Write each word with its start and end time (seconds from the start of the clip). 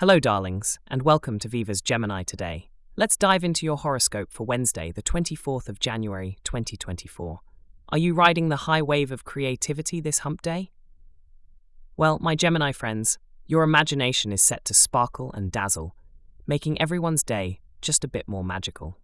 Hello, 0.00 0.18
darlings, 0.18 0.80
and 0.88 1.02
welcome 1.02 1.38
to 1.38 1.46
Viva's 1.46 1.80
Gemini 1.80 2.24
today. 2.24 2.68
Let's 2.96 3.16
dive 3.16 3.44
into 3.44 3.64
your 3.64 3.76
horoscope 3.76 4.32
for 4.32 4.44
Wednesday, 4.44 4.90
the 4.90 5.04
24th 5.04 5.68
of 5.68 5.78
January, 5.78 6.36
2024. 6.42 7.38
Are 7.90 7.98
you 7.98 8.12
riding 8.12 8.48
the 8.48 8.66
high 8.66 8.82
wave 8.82 9.12
of 9.12 9.24
creativity 9.24 10.00
this 10.00 10.18
hump 10.18 10.42
day? 10.42 10.72
Well, 11.96 12.18
my 12.20 12.34
Gemini 12.34 12.72
friends, 12.72 13.20
your 13.46 13.62
imagination 13.62 14.32
is 14.32 14.42
set 14.42 14.64
to 14.64 14.74
sparkle 14.74 15.30
and 15.32 15.52
dazzle, 15.52 15.94
making 16.44 16.80
everyone's 16.80 17.22
day 17.22 17.60
just 17.80 18.02
a 18.02 18.08
bit 18.08 18.26
more 18.26 18.42
magical. 18.42 18.98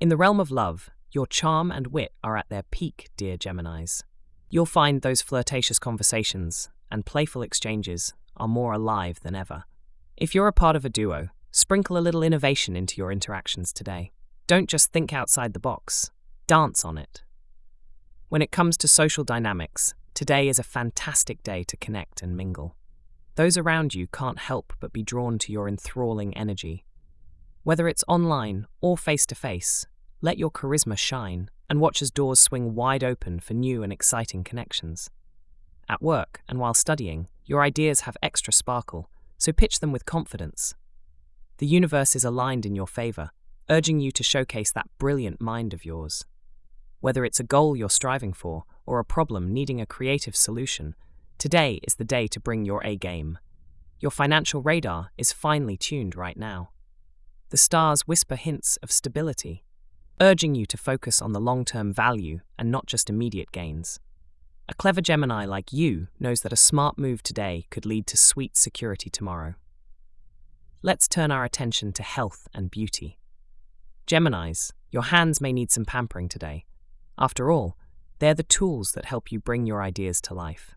In 0.00 0.08
the 0.08 0.16
realm 0.16 0.40
of 0.40 0.50
love, 0.50 0.88
your 1.10 1.26
charm 1.26 1.70
and 1.70 1.88
wit 1.88 2.14
are 2.24 2.38
at 2.38 2.48
their 2.48 2.62
peak, 2.70 3.10
dear 3.18 3.36
Geminis. 3.36 4.02
You'll 4.48 4.64
find 4.64 5.02
those 5.02 5.20
flirtatious 5.20 5.78
conversations 5.78 6.70
and 6.90 7.04
playful 7.04 7.42
exchanges 7.42 8.14
are 8.38 8.48
more 8.48 8.72
alive 8.72 9.20
than 9.20 9.34
ever. 9.34 9.64
If 10.22 10.36
you're 10.36 10.46
a 10.46 10.52
part 10.52 10.76
of 10.76 10.84
a 10.84 10.88
duo, 10.88 11.30
sprinkle 11.50 11.98
a 11.98 12.06
little 12.06 12.22
innovation 12.22 12.76
into 12.76 12.94
your 12.96 13.10
interactions 13.10 13.72
today. 13.72 14.12
Don't 14.46 14.68
just 14.68 14.92
think 14.92 15.12
outside 15.12 15.52
the 15.52 15.58
box, 15.58 16.12
dance 16.46 16.84
on 16.84 16.96
it. 16.96 17.24
When 18.28 18.40
it 18.40 18.52
comes 18.52 18.76
to 18.76 18.86
social 18.86 19.24
dynamics, 19.24 19.94
today 20.14 20.46
is 20.46 20.60
a 20.60 20.62
fantastic 20.62 21.42
day 21.42 21.64
to 21.64 21.76
connect 21.76 22.22
and 22.22 22.36
mingle. 22.36 22.76
Those 23.34 23.58
around 23.58 23.96
you 23.96 24.06
can't 24.06 24.38
help 24.38 24.72
but 24.78 24.92
be 24.92 25.02
drawn 25.02 25.40
to 25.40 25.50
your 25.50 25.66
enthralling 25.66 26.36
energy. 26.36 26.84
Whether 27.64 27.88
it's 27.88 28.04
online 28.06 28.68
or 28.80 28.96
face 28.96 29.26
to 29.26 29.34
face, 29.34 29.88
let 30.20 30.38
your 30.38 30.52
charisma 30.52 30.96
shine 30.96 31.50
and 31.68 31.80
watch 31.80 32.00
as 32.00 32.12
doors 32.12 32.38
swing 32.38 32.76
wide 32.76 33.02
open 33.02 33.40
for 33.40 33.54
new 33.54 33.82
and 33.82 33.92
exciting 33.92 34.44
connections. 34.44 35.10
At 35.88 36.00
work 36.00 36.42
and 36.48 36.60
while 36.60 36.74
studying, 36.74 37.26
your 37.44 37.60
ideas 37.60 38.02
have 38.02 38.16
extra 38.22 38.52
sparkle 38.52 39.10
so 39.42 39.52
pitch 39.52 39.80
them 39.80 39.90
with 39.90 40.06
confidence. 40.06 40.76
The 41.58 41.66
universe 41.66 42.14
is 42.14 42.24
aligned 42.24 42.64
in 42.64 42.76
your 42.76 42.86
favor, 42.86 43.30
urging 43.68 43.98
you 43.98 44.12
to 44.12 44.22
showcase 44.22 44.70
that 44.70 44.86
brilliant 44.98 45.40
mind 45.40 45.74
of 45.74 45.84
yours. 45.84 46.24
Whether 47.00 47.24
it's 47.24 47.40
a 47.40 47.50
goal 47.54 47.74
you're 47.74 47.90
striving 47.90 48.32
for 48.32 48.62
or 48.86 49.00
a 49.00 49.04
problem 49.04 49.52
needing 49.52 49.80
a 49.80 49.86
creative 49.86 50.36
solution, 50.36 50.94
today 51.38 51.80
is 51.82 51.96
the 51.96 52.04
day 52.04 52.28
to 52.28 52.38
bring 52.38 52.64
your 52.64 52.86
A 52.86 52.94
game. 52.94 53.36
Your 53.98 54.12
financial 54.12 54.62
radar 54.62 55.10
is 55.18 55.32
finely 55.32 55.76
tuned 55.76 56.14
right 56.14 56.36
now. 56.36 56.70
The 57.50 57.56
stars 57.56 58.02
whisper 58.02 58.36
hints 58.36 58.76
of 58.76 58.92
stability, 58.92 59.64
urging 60.20 60.54
you 60.54 60.66
to 60.66 60.76
focus 60.76 61.20
on 61.20 61.32
the 61.32 61.40
long 61.40 61.64
term 61.64 61.92
value 61.92 62.42
and 62.60 62.70
not 62.70 62.86
just 62.86 63.10
immediate 63.10 63.50
gains. 63.50 63.98
A 64.72 64.74
clever 64.74 65.02
Gemini 65.02 65.44
like 65.44 65.70
you 65.74 66.08
knows 66.18 66.40
that 66.40 66.52
a 66.52 66.56
smart 66.56 66.96
move 66.96 67.22
today 67.22 67.66
could 67.68 67.84
lead 67.84 68.06
to 68.06 68.16
sweet 68.16 68.56
security 68.56 69.10
tomorrow. 69.10 69.54
Let's 70.80 71.06
turn 71.06 71.30
our 71.30 71.44
attention 71.44 71.92
to 71.92 72.02
health 72.02 72.48
and 72.54 72.70
beauty. 72.70 73.18
Geminis, 74.06 74.72
your 74.90 75.02
hands 75.02 75.42
may 75.42 75.52
need 75.52 75.70
some 75.70 75.84
pampering 75.84 76.26
today. 76.26 76.64
After 77.18 77.50
all, 77.50 77.76
they're 78.18 78.32
the 78.32 78.44
tools 78.44 78.92
that 78.92 79.04
help 79.04 79.30
you 79.30 79.38
bring 79.38 79.66
your 79.66 79.82
ideas 79.82 80.22
to 80.22 80.34
life. 80.34 80.74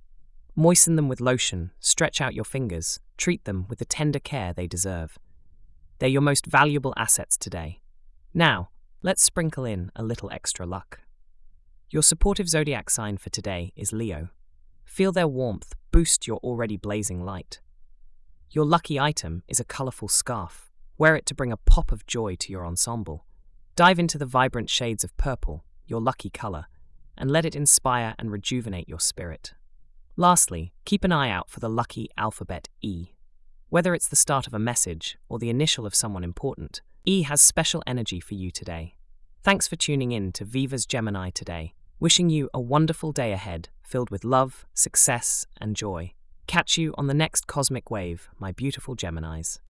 Moisten 0.58 0.98
them 0.98 1.08
with 1.08 1.22
lotion, 1.22 1.72
stretch 1.80 2.20
out 2.20 2.36
your 2.36 2.44
fingers, 2.44 3.00
treat 3.16 3.46
them 3.46 3.66
with 3.70 3.80
the 3.80 3.86
tender 3.86 4.20
care 4.20 4.52
they 4.52 4.68
deserve. 4.68 5.18
They're 6.00 6.10
your 6.10 6.22
most 6.22 6.48
valuable 6.48 6.94
assets 6.98 7.38
today. 7.38 7.80
Now, 8.34 8.72
let's 9.02 9.23
sprinkle 9.23 9.64
in 9.64 9.90
a 9.96 10.04
little 10.04 10.30
extra 10.32 10.66
luck. 10.66 11.00
Your 11.96 12.04
supportive 12.04 12.50
zodiac 12.50 12.90
sign 12.90 13.16
for 13.16 13.30
today 13.30 13.72
is 13.78 13.94
Leo. 13.94 14.28
Feel 14.84 15.14
their 15.14 15.30
warmth 15.30 15.72
boost 15.94 16.28
your 16.28 16.40
already 16.40 16.76
blazing 16.76 17.24
light. 17.24 17.62
Your 18.52 18.66
lucky 18.66 19.00
item 19.00 19.44
is 19.48 19.62
a 19.62 19.64
colourful 19.64 20.10
scarf. 20.10 20.70
Wear 20.98 21.16
it 21.16 21.26
to 21.28 21.34
bring 21.34 21.54
a 21.54 21.64
pop 21.72 21.94
of 21.94 22.06
joy 22.06 22.36
to 22.36 22.52
your 22.52 22.66
ensemble. 22.66 23.26
Dive 23.78 23.98
into 23.98 24.18
the 24.18 24.26
vibrant 24.26 24.70
shades 24.70 25.06
of 25.06 25.16
purple, 25.16 25.64
your 25.88 26.02
lucky 26.02 26.30
colour, 26.30 26.66
and 27.18 27.32
let 27.32 27.46
it 27.46 27.55
inspire 27.55 28.14
and 28.20 28.30
rejuvenate 28.30 28.89
your 28.89 29.00
spirit. 29.00 29.54
Lastly, 30.17 30.73
keep 30.84 31.05
an 31.05 31.14
eye 31.14 31.30
out 31.30 31.50
for 31.50 31.61
the 31.61 31.70
lucky 31.70 32.10
alphabet 32.17 32.67
E. 32.82 33.14
Whether 33.70 33.94
it's 33.94 34.10
the 34.10 34.17
start 34.17 34.48
of 34.48 34.54
a 34.54 34.60
message 34.60 35.17
or 35.30 35.39
the 35.39 35.50
initial 35.50 35.86
of 35.86 35.95
someone 35.95 36.26
important, 36.26 36.82
E 37.05 37.22
has 37.22 37.42
special 37.42 37.82
energy 37.88 38.20
for 38.20 38.34
you 38.34 38.52
today. 38.52 38.95
Thanks 39.44 39.66
for 39.66 39.78
tuning 39.78 40.11
in 40.11 40.34
to 40.34 40.44
Viva's 40.44 40.86
Gemini 40.86 41.30
today. 41.30 41.73
Wishing 41.98 42.30
you 42.30 42.50
a 42.54 42.60
wonderful 42.60 43.14
day 43.14 43.32
ahead, 43.32 43.70
filled 43.82 44.10
with 44.10 44.26
love, 44.26 44.66
success, 44.73 45.45
and 45.61 45.78
joy. 45.78 46.11
Catch 46.45 46.78
you 46.78 46.94
on 46.98 47.08
the 47.08 47.14
next 47.14 47.48
cosmic 47.48 47.89
wave, 47.89 48.28
my 48.38 48.52
beautiful 48.52 48.98
Geminis. 48.98 49.60